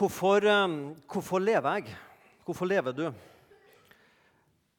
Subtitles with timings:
[0.00, 1.96] Hvorfor, um, hvorfor lever jeg?
[2.44, 3.06] Hvorfor lever du?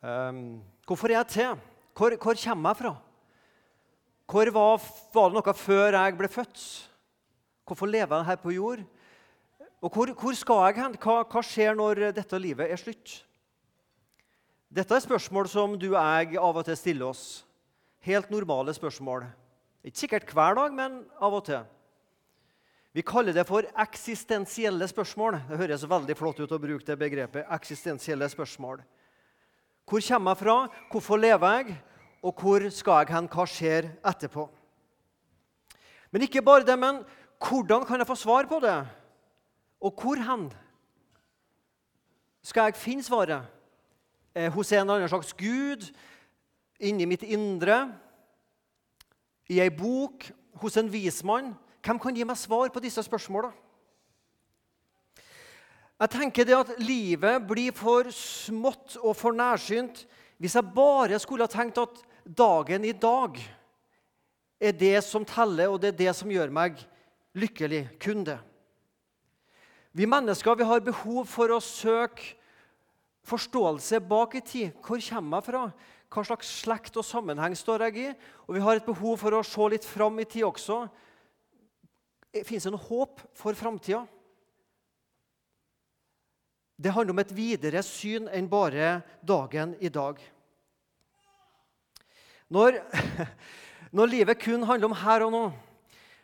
[0.01, 1.59] Um, hvorfor er jeg til?
[1.94, 2.96] Hvor, hvor kommer jeg fra?
[4.26, 6.63] Hvor var, var, det noe før jeg ble født?
[7.68, 8.81] Hvorfor lever jeg her på jord?
[9.81, 10.97] Og hvor, hvor skal jeg hen?
[10.97, 13.14] Hva, hva, skjer når dette livet er slutt?
[14.74, 17.46] Dette er spørsmål som du og jeg av og til stiller oss.
[18.10, 19.30] Helt normale spørsmål.
[19.86, 21.62] Ikke sikkert hver dag, men av og til.
[22.92, 25.38] Vi kaller det for eksistensielle spørsmål.
[25.48, 27.46] Det høres veldig flott ut å bruke det begrepet.
[27.48, 28.82] eksistensielle spørsmål.
[29.88, 30.68] Hvor kommer jeg fra?
[30.92, 31.78] Hvorfor lever jeg?
[32.23, 33.30] Og hvor skal jeg hen?
[33.31, 34.50] Hva skjer etterpå?
[36.12, 37.03] Men ikke bare det, men
[37.39, 38.86] hvordan kan jeg få svar på det?
[39.81, 40.52] Og hvor hen
[42.44, 43.48] skal jeg finne svaret?
[44.36, 45.88] Eh, hos en annen slags gud?
[46.80, 47.88] Inni mitt indre?
[49.48, 50.28] I ei bok?
[50.59, 51.56] Hos en vismann?
[51.81, 53.52] Hvem kan gi meg svar på disse spørsmåla?
[56.02, 60.06] Jeg tenker det at livet blir for smått og for nærsynt
[60.42, 63.38] hvis jeg bare skulle ha tenkt at dagen i dag
[64.62, 66.80] er det som teller, og det er det som gjør meg
[67.38, 67.84] lykkelig.
[68.02, 68.40] Kun det.
[69.94, 72.34] Vi mennesker vi har behov for å søke
[73.28, 74.73] forståelse bak i tid.
[74.82, 75.64] Hvor kommer jeg fra?
[76.12, 78.10] Hva slags slekt og sammenheng står jeg i?
[78.48, 80.84] Og vi har et behov for å se litt fram i tid også.
[82.32, 84.06] Fins det noe håp for framtida?
[86.82, 90.22] Det handler om et videre syn enn bare dagen i dag.
[92.52, 92.80] Når,
[93.98, 95.44] når livet kun handler om her og nå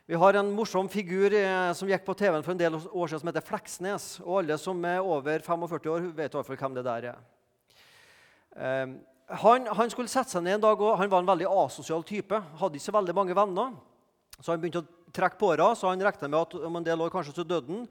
[0.08, 3.20] Vi har en morsom figur eh, som gikk på TV-en for en del år siden
[3.20, 4.06] som heter Fleksnes.
[4.24, 7.18] Og alle som er over 45 år, vet iallfall hvem det der er.
[8.56, 8.94] Eh,
[9.44, 12.40] han, han, skulle sette seg ned en dag, og han var en veldig asosial type.
[12.56, 13.76] Hadde ikke så veldig mange venner.
[14.40, 17.02] Så han begynte å trekke på åra, så han regna med at om en del
[17.04, 17.86] år kanskje så døde han.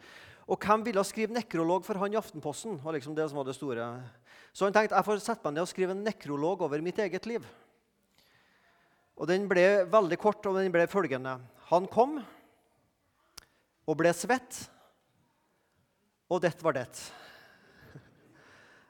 [0.48, 2.80] Og hvem ville skrive nekrolog for han i Aftenposten?
[2.84, 3.88] var liksom det som var det store.
[4.56, 7.28] Så han tenkte jeg får sette meg ned og skrive en nekrolog over mitt eget
[7.28, 7.44] liv.
[9.18, 11.40] Og Den ble veldig kort, og den ble følgende.
[11.72, 12.20] Han kom
[13.88, 14.68] og ble svett,
[16.30, 16.90] og det var det.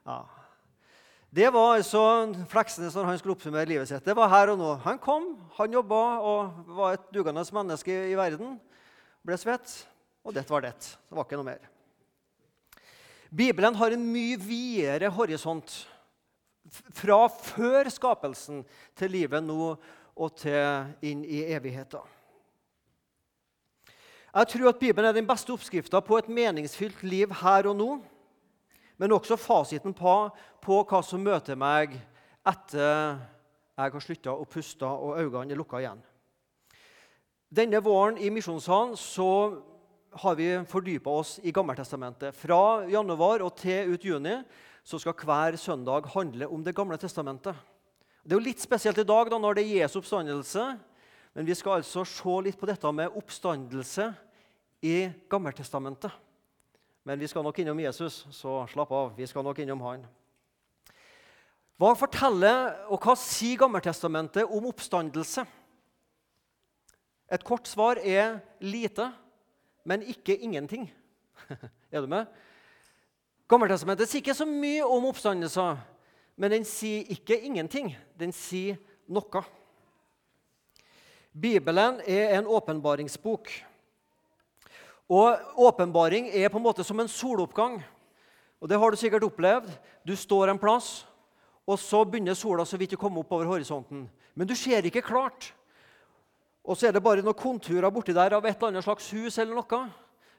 [0.07, 0.36] Ja.
[1.29, 2.01] Det var altså
[2.47, 4.05] Fleksnes når han skulle oppsummere livet sitt.
[4.05, 4.69] Det var her og nå.
[4.85, 8.55] Han kom, han jobba og var et dugende menneske i, verden.
[9.27, 9.73] Ble svett,
[10.23, 10.73] og det var det.
[10.79, 11.67] Det var ikke noe mer.
[13.27, 15.81] Bibelen har en mye videre horisont.
[16.95, 18.63] Fra før skapelsen
[18.95, 19.73] til livet nå
[20.17, 22.15] og til inn i evigheten.
[24.37, 27.91] Jeg tror at Bibelen er den beste oppskrifta på et meningsfylt liv her og nå
[28.97, 30.13] men også fasiten på,
[30.61, 31.95] på hva som møter meg
[32.47, 33.17] etter
[33.77, 35.99] jeg har slutta å puste og øynene er lukka igjen.
[37.47, 39.29] Denne våren i Misjonssalen så
[40.17, 42.35] har vi fordypa oss i Gammeltestamentet.
[42.35, 44.39] Fra januar og til ut juni
[44.87, 47.55] så skal hver søndag handle om Det gamle testamentet.
[48.23, 50.63] Det er jo litt spesielt i dag da, når det er Jesu oppstandelse.
[51.35, 54.09] Men vi skal altså se litt på dette med oppstandelse
[54.81, 56.11] i Gammeltestamentet.
[57.07, 59.13] Men vi skal nok innom Jesus, så slapp av.
[59.15, 60.01] Vi skal nok innom han.
[61.79, 65.45] Hva forteller og hva sier Gammeltestamentet om oppstandelse?
[67.31, 69.05] Et kort svar er lite,
[69.87, 70.89] men ikke ingenting.
[71.93, 72.27] er du med?
[73.47, 75.79] Gammeltestamentet sier ikke så mye om oppstandelser,
[76.35, 77.93] men den sier ikke ingenting.
[78.19, 79.45] Den sier noe.
[81.31, 83.53] Bibelen er en åpenbaringsbok.
[85.07, 87.79] Og Åpenbaring er på en måte som en soloppgang.
[88.59, 89.69] Og Det har du sikkert opplevd.
[90.05, 91.05] Du står en plass,
[91.67, 94.09] og så begynner sola så vidt å komme opp over horisonten.
[94.35, 95.53] Men du ser ikke klart.
[96.67, 99.37] Og så er det bare noen konturer borti der av et eller annet slags hus.
[99.37, 99.89] eller noe.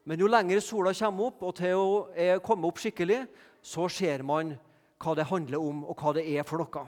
[0.05, 3.27] Men jo lenger sola kommer opp, og til å komme opp skikkelig,
[3.63, 4.59] så ser man
[4.99, 6.87] hva det handler om, og hva det er for noe.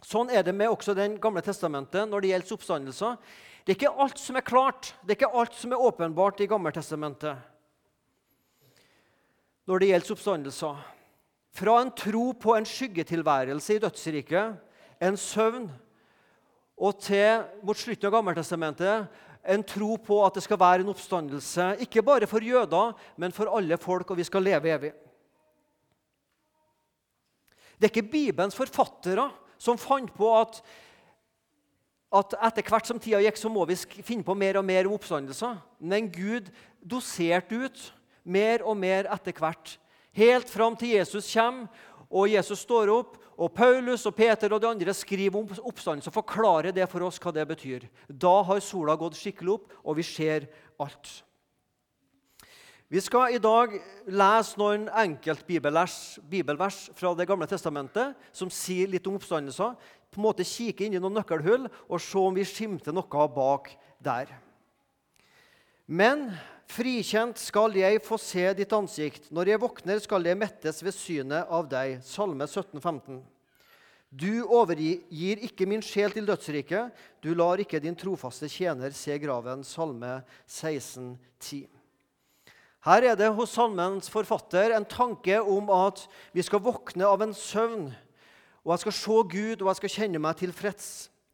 [0.00, 3.16] Sånn er det med også Den gamle testamentet når det gjelder oppstandelser.
[3.64, 6.48] Det er ikke alt som er klart, det er ikke alt som er åpenbart i
[6.50, 7.46] Gammeltestamentet
[9.70, 10.78] når det gjelder oppstandelser.
[11.54, 14.56] Fra en tro på en skyggetilværelse i dødsriket,
[14.98, 15.68] en søvn,
[16.80, 19.20] og til mot slutten av Gammeltestamentet
[19.54, 23.52] en tro på at det skal være en oppstandelse, ikke bare for jøder, men for
[23.52, 24.92] alle folk, og vi skal leve evig.
[27.80, 29.30] Det er ikke Bibelens forfattere
[29.60, 30.60] som fant på at
[32.10, 34.96] at etter hvert som tida gikk, så må vi finne på mer og mer om
[34.96, 35.60] oppstandelser.
[35.78, 36.50] Men Gud
[36.82, 37.84] doserte ut
[38.26, 39.76] mer og mer etter hvert.
[40.16, 41.70] Helt fram til Jesus kommer,
[42.10, 46.16] og Jesus står opp, og Paulus og Peter og de andre skriver om oppstandelse og
[46.18, 47.86] forklarer det for oss hva det betyr.
[48.10, 50.50] Da har sola gått skikkelig opp, og vi ser
[50.82, 51.12] alt.
[52.90, 53.76] Vi skal i dag
[54.10, 59.76] lese noen enkeltbibelvers fra Det gamle testamentet som sier litt om oppstandelser.
[60.10, 63.70] På en måte Kikke inn i noen nøkkelhull og se om vi skimter noe bak
[64.02, 64.34] der.
[65.86, 66.32] Men
[66.66, 69.30] frikjent skal jeg få se ditt ansikt.
[69.30, 72.00] Når jeg våkner, skal jeg mettes ved synet av deg.
[72.02, 73.22] Salme 17, 15.
[74.10, 76.90] Du overgir ikke min sjel til dødsriket.
[77.22, 79.62] Du lar ikke din trofaste tjener se graven.
[79.62, 81.68] Salme 16, 10.
[82.80, 87.34] Her er det hos salmens forfatter en tanke om at vi skal våkne av en
[87.36, 87.90] søvn,
[88.64, 90.88] og jeg skal se Gud og jeg skal kjenne meg tilfreds.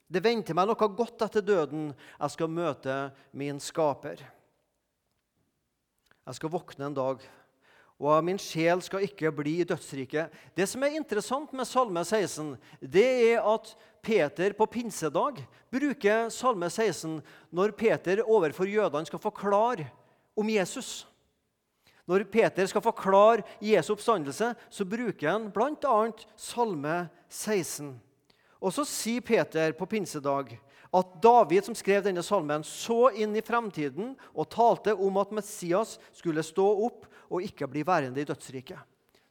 [0.06, 1.88] Det venter meg noe godt etter døden.
[2.18, 2.96] Jeg skal møte
[3.34, 4.22] min skaper.
[6.26, 7.22] Jeg skal våkne en dag,
[8.02, 10.32] og min sjel skal ikke bli i dødsriket.
[10.58, 13.70] Det som er interessant med Salme 16, det er at
[14.02, 15.38] Peter på pinsedag
[15.70, 17.20] bruker Salme 16
[17.54, 19.86] når Peter overfor jødene skal forklare
[20.34, 21.06] om Jesus.
[22.06, 25.96] Når Peter skal forklare Jesu oppstandelse, så bruker han bl.a.
[26.38, 26.98] Salme
[27.28, 27.96] 16.
[28.62, 30.54] Og så sier Peter på pinsedag
[30.96, 35.96] at David, som skrev denne salmen, så inn i fremtiden og talte om at Messias
[36.14, 38.78] skulle stå opp og ikke bli værende i dødsriket.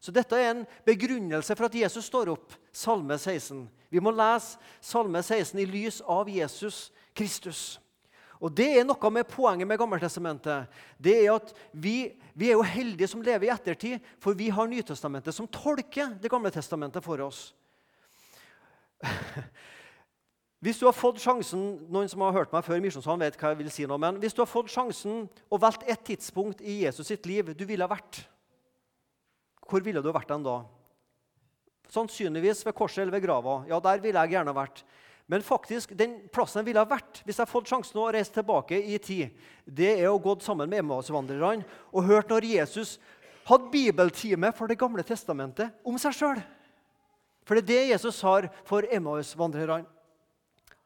[0.04, 2.54] Så dette er en begrunnelse for at Jesus står opp.
[2.76, 3.64] Salme 16.
[3.90, 7.80] Vi må lese Salme 16 i lys av Jesus Kristus.
[8.46, 10.70] Og Det er noe med poenget med Gammeltestamentet.
[11.02, 14.70] Det er at vi, vi, er jo heldige som lever i ettertid, for vi har
[14.70, 17.48] Nytestamentet som tolker Det gamle testamentet for oss.
[20.66, 21.64] Hvis du har fått sjansen,
[21.94, 24.34] Noen som har hørt meg før, misjonssalen vet hva jeg vil si nå, men hvis
[24.34, 27.92] du har fått sjansen og valgt et tidspunkt i Jesus sitt liv du ville ha
[27.92, 28.24] vært,
[29.70, 30.56] hvor ville du ha vært den da?
[31.94, 33.60] Sannsynligvis ved korset eller ved grava.
[33.70, 34.82] Ja, der ville jeg gjerne vært.
[35.26, 38.78] Men faktisk, den plassen jeg ville ha vært hvis jeg fått sjansen å reise tilbake
[38.78, 39.34] i tid,
[39.66, 43.00] det er å gå sammen med Emmausvandrerne og hørt når Jesus
[43.46, 46.44] hadde bibeltime for Det gamle testamentet om seg sjøl.
[47.46, 49.86] For det er det Jesus har for Emmausvandrerne.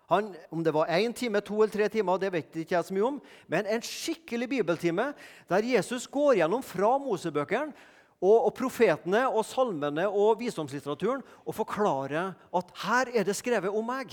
[0.10, 2.96] Han, om det var én time, to eller tre timer, det vet ikke jeg så
[2.96, 5.12] mye om, men en skikkelig bibeltime
[5.52, 7.76] der Jesus går gjennom fra Mosebøkene
[8.20, 13.86] og, og profetene og salmene og visdomslitteraturen og forklare at her er det skrevet om
[13.88, 14.12] meg.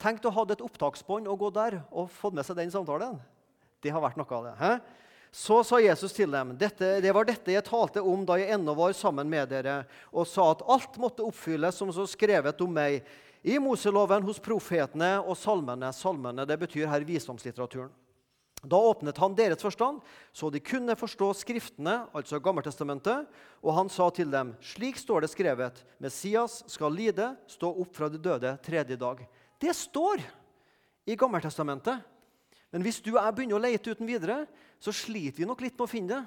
[0.00, 3.18] Tenk å ha et opptaksbånd og gå der og fått med seg den samtalen.
[3.84, 4.54] Det har vært noe av det.
[4.60, 4.72] He?
[5.36, 8.94] Så sa Jesus til dem, det var dette jeg talte om da jeg ennå var
[8.96, 13.02] sammen med dere, og sa at alt måtte oppfylles som så skrevet om meg
[13.46, 15.92] i Moseloven, hos profetene og salmene.
[15.92, 17.92] Salmene det betyr her visdomslitteraturen.
[18.66, 20.00] Da åpnet han deres forstand,
[20.34, 23.28] så de kunne forstå Skriftene, altså Gammeltestamentet,
[23.62, 28.10] og han sa til dem, slik står det skrevet, Messias skal lide, stå opp fra
[28.10, 29.22] de døde tredje dag.
[29.62, 30.24] Det står
[31.06, 32.02] i Gammeltestamentet.
[32.74, 34.42] Men hvis du og jeg begynner å lete uten videre,
[34.82, 36.24] så sliter vi nok litt med å finne det.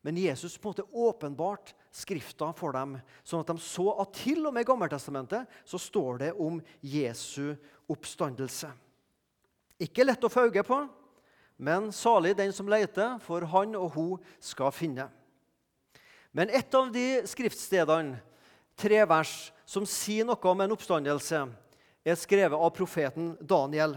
[0.00, 2.92] Men Jesus på en måte åpenbart Skrifta for dem,
[3.26, 7.50] sånn at de så at til og med i Gammeltestamentet så står det om Jesu
[7.90, 8.70] oppstandelse.
[9.82, 10.78] Ikke lett å få øye på,
[11.60, 15.10] men salig den som leter, for han og hun skal finne.
[16.32, 18.16] Men et av de skriftstedene,
[18.80, 21.42] tre vers, som sier noe om en oppstandelse,
[22.00, 23.92] er skrevet av profeten Daniel.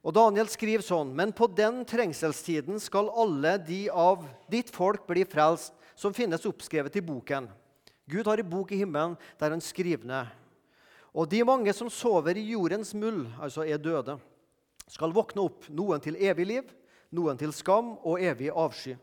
[0.00, 5.26] Og Daniel skriver sånn.: Men på den trengselstiden skal alle de av ditt folk bli
[5.28, 7.50] frelst, som finnes oppskrevet i boken.
[8.08, 10.32] Gud har en bok i himmelen der han skriver ned.
[11.12, 14.16] Og de mange som sover i jordens muld, altså er døde,
[14.90, 16.74] skal våkne opp, noen til evig liv,
[17.14, 18.96] noen til skam og evig avsky.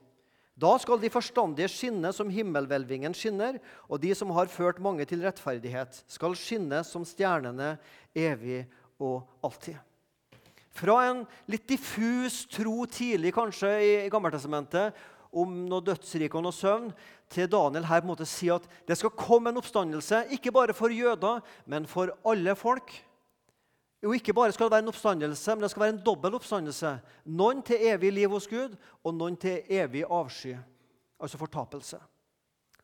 [0.58, 5.22] Da skal de forstandige skinne som himmelhvelvingen skinner, og de som har ført mange til
[5.22, 7.76] rettferdighet, skal skinne som stjernene
[8.18, 8.64] evig
[8.98, 9.78] og alltid.
[10.78, 14.98] Fra en litt diffus tro tidlig kanskje i Gammeltestamentet
[15.38, 16.90] om noe dødsrike og noe søvn,
[17.30, 20.74] til Daniel her på en måte sier at det skal komme en oppstandelse, ikke bare
[20.78, 22.94] for jøder, men for alle folk.
[24.04, 26.92] Jo, ikke bare skal det være en oppstandelse, men det skal være en dobbel oppstandelse.
[27.34, 30.54] Noen til evig liv hos Gud, og noen til evig avsky,
[31.20, 31.98] altså fortapelse.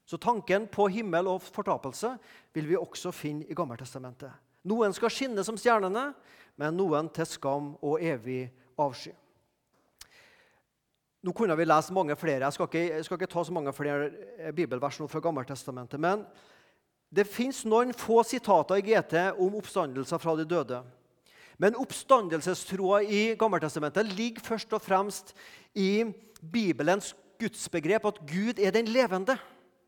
[0.05, 2.15] Så tanken på himmel og fortapelse
[2.53, 4.31] vil vi også finne i Gammeltestamentet.
[4.67, 6.09] Noen skal skinne som stjernene,
[6.59, 8.47] men noen til skam og evig
[8.79, 9.13] avsky.
[11.23, 12.43] Nå kunne vi lest mange flere.
[12.43, 16.01] Jeg skal ikke, jeg skal ikke ta så mange flere bibelvers nå fra Gammeltestamentet.
[16.01, 16.25] Men
[17.13, 20.81] det fins noen få sitater i GT om oppstandelser fra de døde.
[21.63, 25.31] Men oppstandelsestroa i Gammeltestamentet ligger først og fremst
[25.79, 26.03] i
[26.51, 29.37] Bibelens gudsbegrep, at Gud er den levende.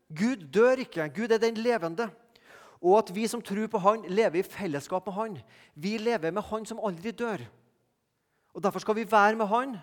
[0.08, 1.10] Gud dør ikke.
[1.12, 2.08] Gud er den levende.
[2.80, 5.38] Og at vi som tror på Han, lever i fellesskap med Han.
[5.74, 7.44] Vi lever med Han som aldri dør.
[8.54, 9.76] Og Derfor skal vi være med Han,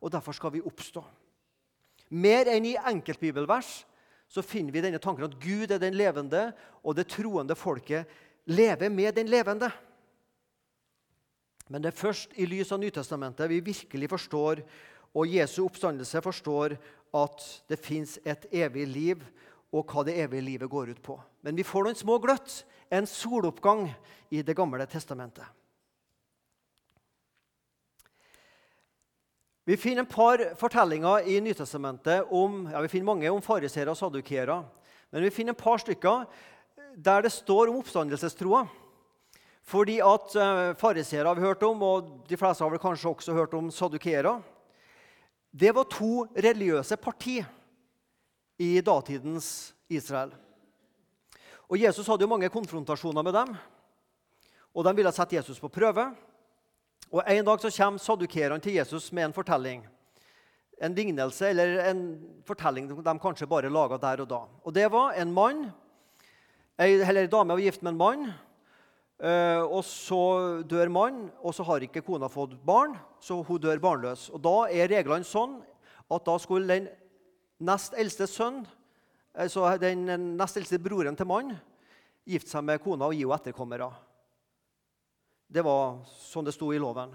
[0.00, 1.02] og derfor skal vi oppstå.
[2.10, 3.80] Mer enn i enkeltbibelvers
[4.28, 6.52] så finner vi denne tanken at Gud er den levende,
[6.84, 8.06] og det troende folket
[8.46, 9.70] lever med den levende.
[11.72, 14.60] Men det er først i lys av Nytestamentet vi virkelig forstår,
[15.16, 16.76] og Jesu oppstandelse forstår,
[17.16, 19.24] at det fins et evig liv,
[19.72, 21.16] og hva det evige livet går ut på.
[21.40, 22.62] Men vi får noen små gløtt,
[22.92, 23.86] en soloppgang
[24.28, 25.44] i Det gamle testamentet.
[29.64, 33.96] Vi finner et par fortellinger i Nytestamentet om ja, vi finner mange om fariseere og
[33.96, 34.58] sadukeere.
[35.12, 36.26] Men vi finner et par stykker
[36.96, 38.66] der det står om oppstandelsestroa.
[39.62, 43.36] Fordi at uh, Fariseere har vi hørt om, og de fleste har vel kanskje også
[43.36, 44.34] hørt om sadukeere.
[45.52, 47.38] Det var to religiøse parti
[48.58, 50.32] i datidens Israel.
[51.68, 53.54] Og Jesus hadde jo mange konfrontasjoner med dem,
[54.72, 56.10] og de ville sette Jesus på prøve.
[57.12, 59.82] Og En dag så kommer sadukerene til Jesus med en fortelling.
[60.82, 62.00] En lignelse eller en
[62.48, 64.40] fortelling de kanskje bare laga der og da.
[64.64, 65.70] Og Det var en mann,
[66.78, 68.32] eller en dame var gift med en mann.
[69.22, 73.78] Eh, og Så dør mannen, og så har ikke kona fått barn, så hun dør
[73.78, 74.30] barnløs.
[74.34, 75.60] Og Da er reglene sånn
[76.10, 76.88] at da skulle den
[77.60, 78.66] nest eldste sønn,
[79.34, 81.60] altså den nest eldste broren til mannen,
[82.26, 83.92] gifte seg med kona og gi henne etterkommere.
[85.52, 87.14] Det var sånn det sto i loven.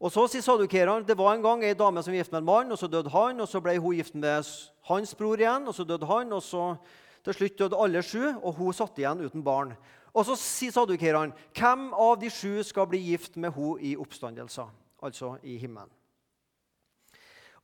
[0.00, 2.48] Og så sier sadukerene det var en gang ei dame som var gift med en
[2.48, 3.40] mann, og så døde han.
[3.40, 4.44] og Så ble hun gift med
[4.88, 6.32] hans bror igjen, og så døde han.
[6.32, 6.76] og så
[7.24, 9.72] Til slutt døde alle sju, og hun satt igjen uten barn.
[10.14, 14.68] Og Så sier sadukerene hvem av de sju skal bli gift med hun i oppstandelser,
[15.02, 15.90] altså i himmelen.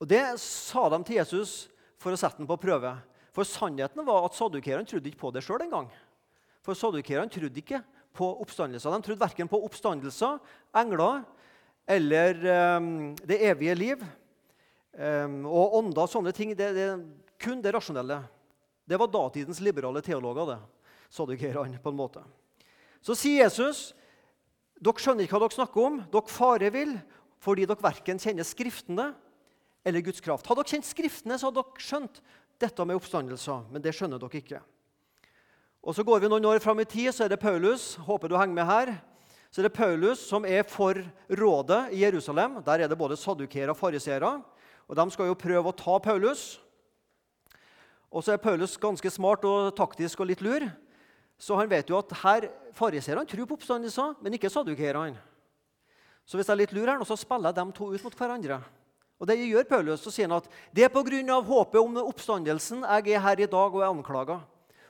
[0.01, 1.69] Og Det sa de til Jesus
[2.01, 2.95] for å sette ham på prøve.
[3.37, 5.91] For sannheten var at sadukerene trodde ikke på det sjøl engang.
[6.65, 7.83] For sadukerene trodde ikke
[8.17, 8.91] på oppstandelser.
[8.91, 10.41] De trodde verken på oppstandelser,
[10.75, 11.23] engler
[11.87, 12.41] eller
[12.79, 14.03] um, det evige liv.
[14.97, 16.57] Um, og ånder og sånne ting.
[16.59, 16.89] Det, det,
[17.41, 18.23] kun det rasjonelle.
[18.91, 20.59] Det var datidens liberale teologer, det,
[21.15, 22.25] sadukerene, på en måte.
[23.01, 23.93] Så sier Jesus
[24.81, 25.99] dere skjønner ikke hva dere snakker om.
[26.11, 26.97] Dere farer vill
[27.41, 29.13] fordi dere verken kjenner Skriftene
[29.87, 30.49] eller Guds kraft.
[30.49, 32.21] Hadde dere kjent Skriftene, så hadde dere skjønt
[32.61, 34.61] dette med oppstandelser, men det skjønner dere ikke.
[35.81, 38.37] Og Så går vi noen år fram i tid, så er det Paulus håper du
[38.37, 38.93] henger med her,
[39.51, 42.61] så er det Paulus som er for rådet i Jerusalem.
[42.67, 44.41] Der er det både sadukere og fariseere.
[44.87, 46.61] Og De skal jo prøve å ta Paulus.
[48.11, 50.67] Og så er Paulus ganske smart og taktisk og litt lur.
[51.41, 55.17] Så han vet jo at her fariseerne tror på oppstandelser, men ikke sadukeerne.
[56.27, 58.61] Så hvis jeg er litt lur her, så spiller jeg dem to ut mot hverandre.
[59.21, 60.03] Og det gjør Paulus.
[60.03, 61.41] Så sier han at det er pga.
[61.41, 64.41] håpet om oppstandelsen jeg er her i dag og er anklaga.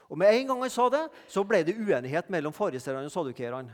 [0.09, 3.71] Og Med en gang han sa det, så ble det uenighet mellom fariseerne og sadukeerne.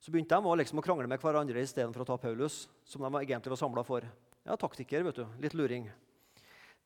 [0.00, 3.20] Så begynte de å, liksom, å krangle med hverandre istedenfor å ta Paulus, som de
[3.20, 4.06] egentlig var samla for.
[4.46, 5.26] Ja, taktiker, vet du.
[5.38, 5.90] Litt luring.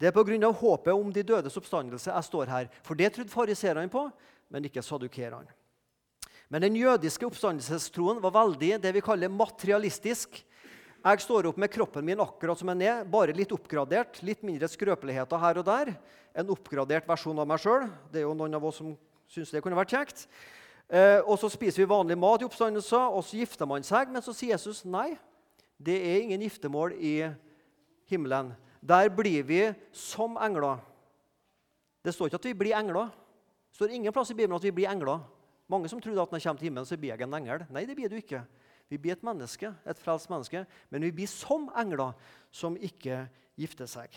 [0.00, 0.50] Det er pga.
[0.50, 2.68] håpet om de dødes oppstandelse jeg står her.
[2.82, 4.10] For det trodde fariseerne på,
[4.50, 5.52] men ikke sadukerene.
[6.48, 10.44] Men den jødiske oppstandelsestroen var veldig det vi kaller materialistisk.
[11.04, 14.22] Jeg står opp med kroppen min akkurat som den er, bare litt oppgradert.
[14.22, 15.94] Litt mindre skrøpeligheter her og der.
[16.34, 17.88] En oppgradert versjon av meg sjøl.
[18.12, 18.94] Det er jo noen av oss som
[19.30, 20.26] syns det kunne vært kjekt.
[20.88, 24.12] Eh, og så spiser vi vanlig mat i oppstandelser, og så gifter man seg.
[24.12, 25.14] Men så sier Jesus nei,
[25.76, 27.14] det er ingen giftermål i
[28.10, 28.52] himmelen.
[28.84, 29.60] Der blir vi
[29.92, 30.82] som engler.
[32.04, 33.08] Det står ikke at vi blir engler.
[33.72, 35.22] Det står ingen plass i Bibelen at vi blir engler.
[35.72, 37.64] Mange som trodde at når jeg kommer til himmelen, så blir jeg en engel.
[37.72, 38.42] Nei, det blir du ikke.
[38.92, 42.12] Vi blir et menneske, et frelst menneske, men vi blir som engler
[42.52, 43.22] som ikke
[43.56, 44.12] gifter seg.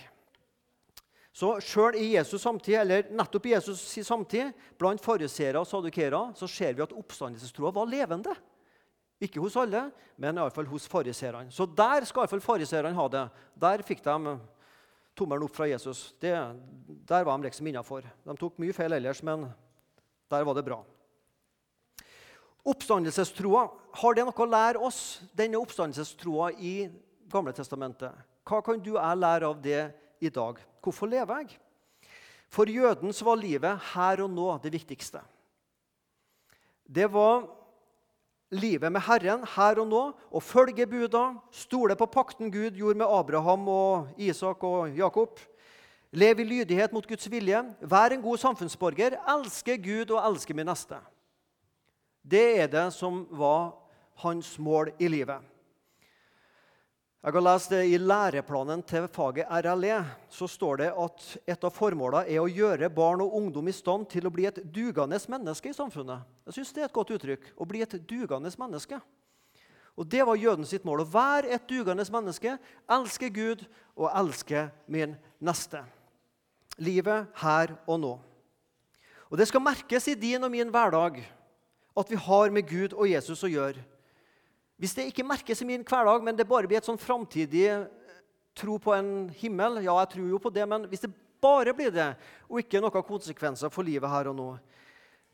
[1.38, 6.50] Så sjøl i Jesus samtid, eller nettopp i Jesus samtid, blant fariseere og sadukere, så
[6.50, 8.34] ser vi at oppstandelsestroa var levende.
[9.22, 11.48] Ikke hos alle, men iallfall hos fariseerne.
[11.54, 13.24] Så der skal iallfall fariseerne ha det.
[13.58, 14.36] Der fikk de
[15.18, 16.12] tommelen opp fra Jesus.
[16.22, 16.34] Det,
[17.10, 18.06] der var de liksom innafor.
[18.24, 19.48] De tok mye feil ellers, men
[20.32, 20.80] der var det bra.
[22.68, 23.68] Oppstandelsestroa,
[24.02, 26.74] har det noe å lære oss, denne oppstandelsestroa i
[27.32, 28.12] Gamle Testamentet?
[28.48, 29.82] Hva kan du og jeg lære av det
[30.24, 30.60] i dag?
[30.84, 31.58] Hvorfor lever jeg?
[32.52, 35.22] For jøden var livet her og nå det viktigste.
[36.88, 37.48] Det var
[38.52, 43.10] livet med Herren her og nå, og følge buda, stole på pakten Gud gjorde med
[43.10, 45.40] Abraham og Isak og Jakob.
[46.12, 50.66] Lev i lydighet mot Guds vilje, Vær en god samfunnsborger, elske Gud og elske min
[50.66, 50.96] neste.
[52.24, 53.76] Det er det som var
[54.24, 55.44] hans mål i livet.
[57.28, 59.98] Jeg har lest det I læreplanen til faget RLE
[60.32, 64.06] så står det at et av formålene er å gjøre barn og ungdom i stand
[64.08, 66.24] til å bli et dugende menneske i samfunnet.
[66.48, 67.50] Jeg synes Det er et godt uttrykk.
[67.60, 69.02] Å bli et dugende menneske.
[69.98, 71.04] Og Det var jøden sitt mål.
[71.04, 72.56] Å være et dugende menneske,
[72.88, 73.68] elske Gud
[73.98, 75.84] og elske min neste.
[76.80, 78.14] Livet her og nå.
[79.28, 81.20] Og Det skal merkes i din og min hverdag
[81.92, 83.84] at vi har med Gud og Jesus å gjøre.
[84.78, 87.88] Hvis det ikke merkes i min hverdag, men det bare blir et sånn framtidig eh,
[88.58, 91.94] tro på en himmel Ja, jeg tror jo på det, men hvis det bare blir
[91.94, 92.12] det,
[92.50, 94.48] og ikke noen konsekvenser for livet her og nå,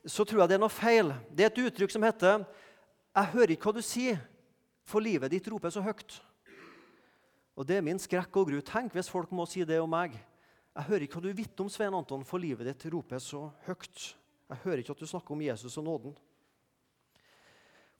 [0.06, 1.14] så tror jeg det er noe feil.
[1.32, 2.46] Det er et uttrykk som heter
[3.14, 4.18] 'Jeg hører ikke hva du sier,
[4.84, 6.20] for livet ditt roper så høyt'.
[7.56, 8.62] Og Det er min skrekk og gru.
[8.62, 10.18] Tenk hvis folk må si det om meg.
[10.76, 14.16] Jeg hører ikke hva du vitner om, Svein Anton, for livet ditt roper så høyt.
[14.50, 16.16] Jeg hører ikke at du snakker om Jesus og nåden.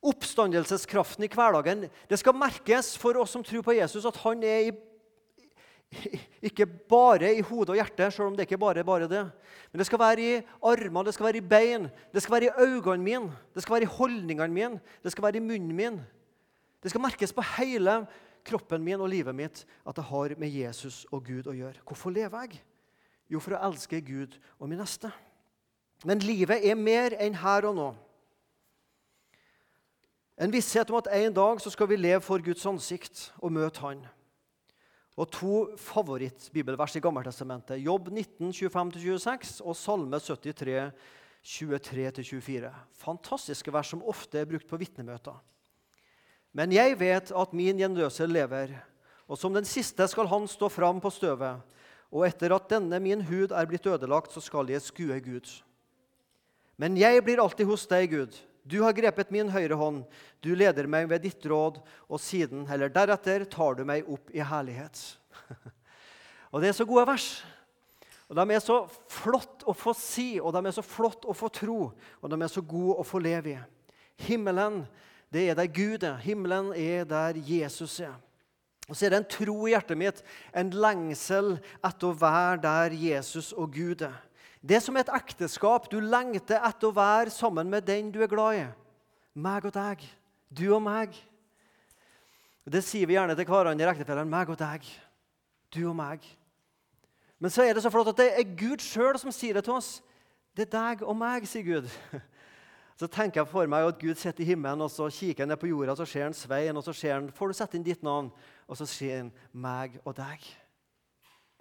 [0.04, 4.68] Oppstandelseskraften i hverdagen det skal merkes for oss som tror på Jesus, at han er
[4.68, 4.74] i
[6.48, 9.24] ikke bare i hodet og hjertet, selv om det ikke bare er bare det.
[9.72, 12.66] Men det skal være i armer, det skal være i bein, det skal være i
[12.66, 16.02] øynene mine, det skal være i holdningene mine, det skal være i munnen min.
[16.84, 18.04] Det skal merkes på hele
[18.44, 21.80] kroppen min og livet mitt at det har med Jesus og Gud å gjøre.
[21.88, 22.64] Hvorfor lever jeg?
[23.32, 25.12] Jo, for å elske Gud og min neste.
[26.04, 27.94] Men livet er mer enn her og nå.
[30.38, 33.84] En visshet om at en dag så skal vi leve for Guds ansikt og møte
[33.84, 34.02] Han.
[35.14, 37.78] Og to favorittbibelvers i Gammeltestamentet.
[37.84, 40.90] Jobb 19, 25-26 og Salme 73,
[41.46, 42.72] 23-24.
[42.98, 45.36] Fantastiske vers som ofte er brukt på vitnemøter.
[46.54, 48.74] Men jeg vet at min gjenløser lever,
[49.30, 51.62] og som den siste skal han stå fram på støvet.
[52.14, 55.50] Og etter at denne min hud er blitt ødelagt, så skal jeg skue Gud.
[56.78, 58.38] Men jeg blir alltid hos deg, Gud.
[58.64, 60.04] Du har grepet min høyre hånd,
[60.40, 64.44] du leder meg ved ditt råd, og siden, eller deretter, tar du meg opp i
[64.44, 65.02] herlighet.
[66.52, 67.28] og Det er så gode vers.
[68.32, 68.80] Og De er så
[69.12, 71.80] flott å få si, og de er så flott å få tro,
[72.22, 73.64] og de er så gode å få leve i.
[74.24, 74.86] Himmelen,
[75.34, 76.22] det er der Gud er.
[76.24, 78.16] Himmelen er der Jesus er.
[78.88, 80.24] Og så er det en tro i hjertet mitt,
[80.56, 84.18] en lengsel etter å være der Jesus og Gud er.
[84.64, 85.90] Det er som et ekteskap.
[85.92, 88.68] Du lengter etter å være sammen med den du er glad i.
[89.36, 90.06] Meg og deg.
[90.48, 91.18] Du og meg.
[92.64, 94.32] Det sier vi gjerne til hverandre, ektefellene.
[94.32, 94.88] Meg og deg.
[95.74, 96.24] Du og meg.
[97.44, 99.76] Men så er det så flott at det er Gud sjøl som sier det til
[99.76, 99.98] oss.
[100.56, 101.90] Det er deg og meg, sier Gud.
[102.94, 105.58] Så tenker jeg for meg at Gud sitter i himmelen og så kikker han ned
[105.60, 108.04] på jorda, så ser han Svein, og så ser han, får du sette inn ditt
[108.06, 108.30] navn,
[108.70, 110.46] og så sier han meg og deg.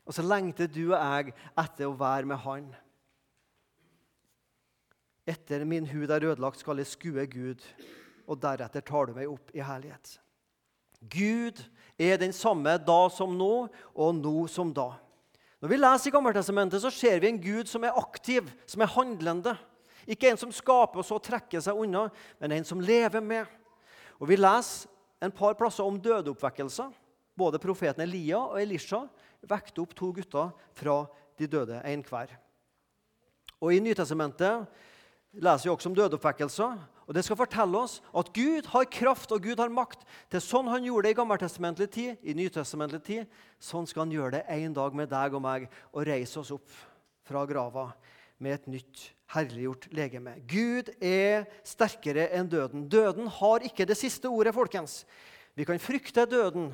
[0.05, 1.33] Og så lengter du og jeg
[1.65, 2.69] etter å være med Han.
[5.33, 7.63] Etter min hud er ødelagt, skal jeg skue Gud,
[8.29, 10.17] og deretter tar du meg opp i herlighet.
[11.11, 11.59] Gud
[11.99, 14.93] er den samme da som nå, og nå som da.
[15.63, 18.91] Når vi leser i Gammeltestamentet, så ser vi en Gud som er aktiv, som er
[18.91, 19.55] handlende.
[20.11, 22.09] Ikke en som skaper og så trekker seg unna,
[22.43, 23.47] men en som lever med.
[24.19, 24.91] Og Vi leser
[25.23, 26.91] en par plasser om dødeoppvekkelser.
[27.39, 29.05] Både profeten Elia og Elisha
[29.49, 30.97] vekte opp to gutter fra
[31.39, 32.35] de døde, en hver.
[33.63, 34.67] Og I Nytestamentet
[35.33, 36.81] leser jo også om dødeoppvekkelser.
[37.07, 40.05] Og Det skal fortelle oss at Gud har kraft og Gud har makt.
[40.31, 43.27] Til sånn han gjorde det i gammeltestamentlig tid, i nytestamentlig tid,
[43.61, 46.79] sånn skal han gjøre det en dag med deg og meg og reise oss opp
[47.27, 47.91] fra grava
[48.43, 49.03] med et nytt,
[49.35, 50.37] herliggjort legeme.
[50.49, 52.89] Gud er sterkere enn døden.
[52.91, 55.03] Døden har ikke det siste ordet, folkens.
[55.55, 56.73] Vi kan frykte døden,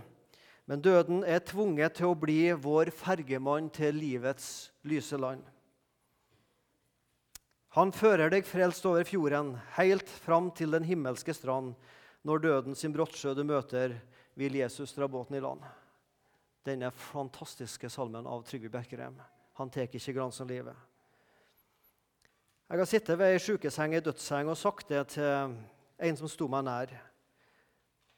[0.68, 5.42] men døden er tvunget til å bli vår fergemann til livets lyse land.
[7.78, 11.76] Han fører deg frelst over fjorden, helt fram til den himmelske strand.
[12.26, 13.92] Når døden sin brottsjø du møter,
[14.34, 15.60] vil Jesus dra båten i land.
[16.66, 19.20] Denne fantastiske salmen av Trygve Bjerkerem.
[19.60, 20.74] Han tar ikke glansen livet.
[22.66, 25.54] Jeg har sittet ved ei sjukeseng, ei dødsseng, og sagt det til
[26.02, 26.94] en som sto meg nær.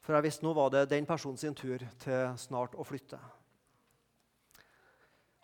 [0.01, 3.21] For jeg visste nå var det den personen sin tur til snart å flytte.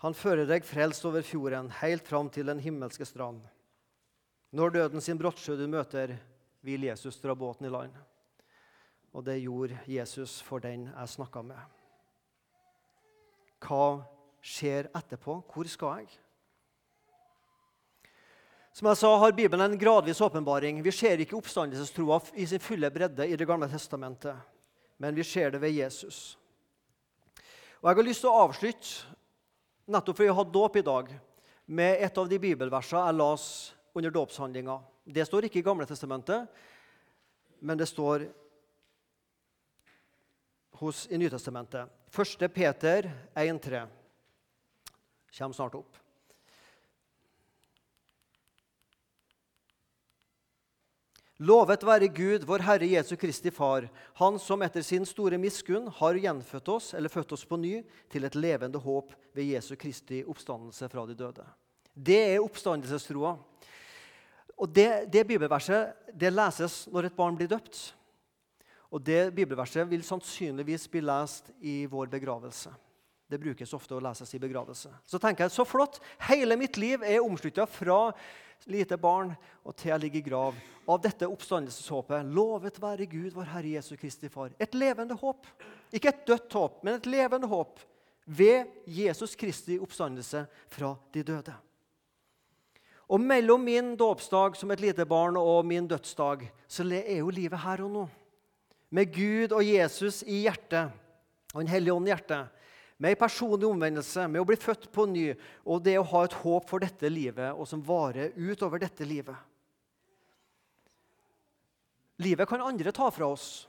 [0.02, 3.46] Han fører deg frelst over fjorden, helt fram til den himmelske strand.
[4.52, 6.14] Når døden sin brottsjø du møter,
[6.64, 7.96] vil Jesus dra båten i land.
[9.12, 11.60] Og det gjorde Jesus for den jeg snakka med.
[13.64, 14.06] Hva
[14.44, 15.42] skjer etterpå?
[15.52, 16.16] Hvor skal jeg?
[18.78, 20.84] Som jeg sa, har Bibelen en gradvis åpenbaring.
[20.86, 24.38] Vi ser ikke oppstandelsestroa i sin fulle bredde i Det gamle testamentet,
[25.02, 26.38] men vi ser det ved Jesus.
[27.82, 29.18] Og Jeg har lyst til å avslutte,
[29.88, 31.10] nettopp fordi jeg har dåp i dag,
[31.66, 33.48] med et av de bibelversene jeg las
[33.98, 34.80] under dåpshandlinga.
[35.04, 36.48] Det står ikke i Gamle testamentet,
[37.60, 38.28] men det står
[40.78, 41.90] hos, i Nytestamentet.
[42.14, 42.54] 1.
[42.54, 43.88] Peter 1,3
[45.38, 45.98] kommer snart opp.
[51.38, 53.86] Lovet være Gud, vår Herre Jesu Kristi Far,
[54.18, 58.26] Han som etter sin store miskunn har gjenfødt oss, eller født oss på ny, til
[58.26, 61.46] et levende håp ved Jesu Kristi oppstandelse fra de døde.
[61.94, 63.36] Det er oppstandelsestroa.
[64.58, 67.78] Og det, det bibelverset det leses når et barn blir døpt.
[68.90, 72.72] Og det bibelverset vil sannsynligvis bli lest i vår begravelse.
[73.28, 74.90] Det brukes ofte å leses i begravelse.
[75.04, 76.00] Så tenker jeg, så flott!
[76.30, 78.14] Hele mitt liv er omslutta fra
[78.72, 79.34] lite barn
[79.68, 82.32] og til jeg ligger i grav, av dette oppstandelseshåpet.
[82.32, 84.56] Lovet være Gud, vår Herre Jesu Kristi Far.
[84.58, 85.46] Et levende håp.
[85.92, 87.84] Ikke et dødt håp, men et levende håp
[88.28, 91.54] ved Jesus Kristi oppstandelse fra de døde.
[93.08, 97.60] Og mellom min dåpsdag som et lite barn og min dødsdag så er jo livet
[97.64, 98.06] her og nå.
[98.92, 100.92] Med Gud og Jesus i hjertet
[101.54, 102.58] og Den hellige ånd i hjertet
[102.98, 105.28] med en personlig omvendelse, med å bli født på ny,
[105.70, 109.38] og det å ha et håp for dette livet, og som varer utover dette livet.
[112.26, 113.68] Livet kan andre ta fra oss,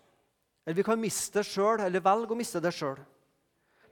[0.65, 2.97] eller vi kan miste det sjøl, eller velge å miste det sjøl.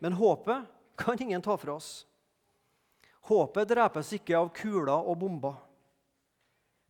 [0.00, 0.64] Men håpet
[0.96, 2.06] kan ingen ta fra oss.
[3.26, 5.56] Håpet drepes ikke av kuler og bomber.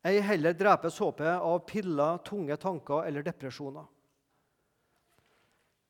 [0.07, 3.87] Ei heller drepes håpet av piller, tunge tanker eller depresjoner.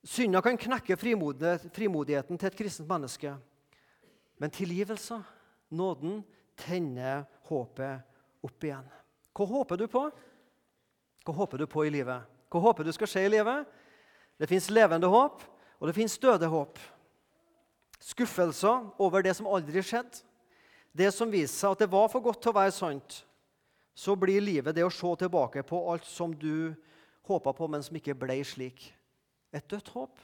[0.07, 3.33] Synder kan knekke frimodigheten til et kristent menneske.
[4.39, 5.19] Men tilgivelse,
[5.75, 6.21] nåden,
[6.57, 8.87] tenner håpet opp igjen.
[9.37, 10.05] Hva håper du på?
[11.27, 12.23] Hva håper du på i livet?
[12.53, 13.67] Hva håper du skal skje i livet?
[14.39, 15.43] Det fins levende håp,
[15.81, 16.79] og det fins døde håp.
[17.99, 20.23] Skuffelser over det som aldri skjedde.
[20.97, 23.19] Det som viser seg at det var for godt til å være sant.
[23.97, 26.73] Så blir livet det å se tilbake på alt som du
[27.27, 28.91] håpa på, men som ikke ble slik
[29.57, 30.17] et dødt håp.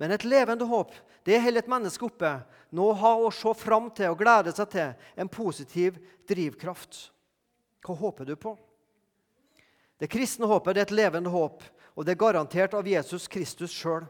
[0.00, 0.94] Men et levende håp
[1.26, 2.30] det holder et menneske oppe.
[2.74, 7.04] Nå ha å se fram til og glede seg til en positiv drivkraft.
[7.84, 8.56] Hva håper du på?
[10.00, 11.62] Det kristne håpet det er et levende håp,
[11.94, 14.08] og det er garantert av Jesus Kristus sjøl.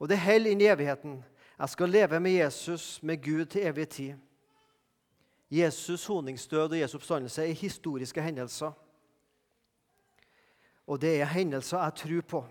[0.00, 1.20] Og det holder inn i evigheten.
[1.60, 4.29] Jeg skal leve med Jesus, med Gud, til evig tid.
[5.50, 8.72] Jesus' soningsdød og Jesu oppstandelse er historiske hendelser.
[10.86, 12.44] Og det er hendelser jeg tror på.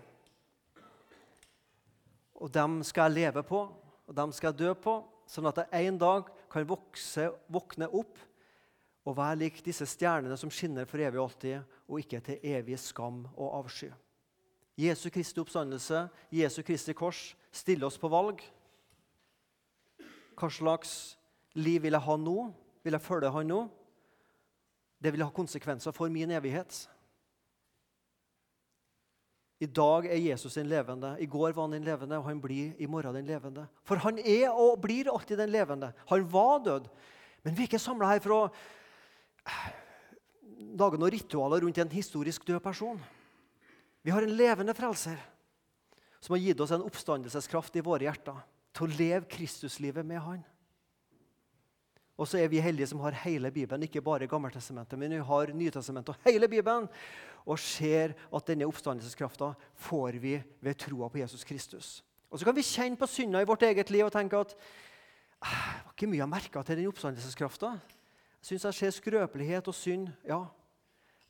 [2.40, 3.60] Og dem skal jeg leve på,
[4.06, 8.18] og dem skal jeg dø på, sånn at jeg en dag kan vokse, våkne opp
[9.04, 12.78] og være lik disse stjernene som skinner for evig og alltid, og ikke til evig
[12.80, 13.90] skam og avsky.
[14.80, 18.40] Jesu Kristi oppstandelse, Jesu Kristi kors, stiller oss på valg.
[20.36, 20.92] Hva slags
[21.58, 22.36] liv vil jeg ha nå?
[22.84, 23.60] Vil jeg følge han nå?
[25.00, 26.82] Det vil ha konsekvenser for min evighet.
[29.60, 31.14] I dag er Jesus den levende.
[31.20, 33.66] I går var han den levende, og han blir i morgen den levende.
[33.84, 35.92] For han er og blir alltid den levende.
[36.08, 36.88] Han var død.
[37.44, 39.66] Men vi er ikke samla her for å eh,
[40.80, 43.00] lage noen ritualer rundt en historisk død person.
[44.00, 45.20] Vi har en levende frelser
[46.20, 48.40] som har gitt oss en oppstandelseskraft i våre hjerter
[48.76, 50.40] til å leve Kristuslivet med Han.
[52.20, 55.52] Og så er vi heldige som har hele Bibelen, ikke bare Gammeltestamentet, men vi har
[55.56, 56.88] Nytestamentet og hele Bibelen,
[57.48, 59.54] og ser at denne oppstandelseskrafta
[59.86, 62.04] får vi ved troa på Jesus Kristus.
[62.30, 64.54] Og Så kan vi kjenne på synda i vårt eget liv og tenke at
[65.40, 67.72] «Ah, det var ikke mye jeg merka til den oppstandelseskrafta.
[68.40, 70.10] Jeg syns jeg ser skrøpelighet og synd.
[70.28, 70.44] Ja,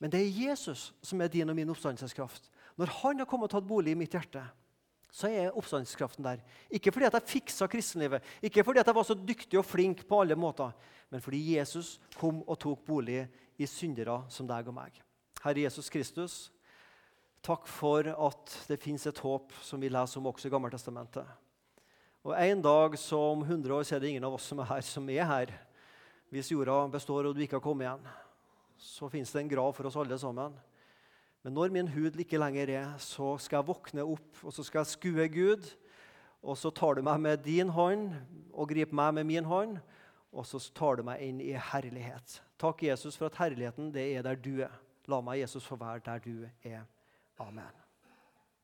[0.01, 2.51] men det er Jesus som er din og min oppstandelseskraft.
[2.77, 4.43] Når han har kommet og tatt bolig i mitt hjerte,
[5.11, 6.43] så er oppstandskraften der.
[6.71, 10.07] Ikke fordi at jeg fiksa kristenlivet, ikke fordi at jeg var så dyktig og flink
[10.09, 10.73] på alle måter,
[11.11, 13.25] men fordi Jesus kom og tok bolig
[13.59, 14.95] i syndere som deg og meg.
[15.43, 16.35] Herre Jesus Kristus,
[17.43, 21.27] takk for at det fins et håp som vi leser om også i Gammeltestamentet.
[22.21, 24.83] Og En dag som 100 år så er det ingen av oss som er her,
[24.85, 25.53] som er her.
[26.31, 28.11] Hvis jorda består og du ikke har kommet igjen,
[28.77, 30.53] så fins det en grav for oss alle sammen.
[31.43, 34.83] Men når min hud ikke lenger er, så skal jeg våkne opp og så skal
[34.83, 35.71] jeg skue Gud.
[36.41, 38.13] Og så tar du meg med din hånd
[38.53, 39.77] og griper meg med min hånd,
[40.33, 42.41] og så tar du meg inn i herlighet.
[42.61, 44.73] Takk, Jesus, for at herligheten det er der du er.
[45.09, 46.85] La meg, Jesus, få være der du er.
[47.41, 47.80] Amen.